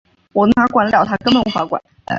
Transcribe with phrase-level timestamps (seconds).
[0.33, 1.79] 有人怀疑草庵居士的真实身份。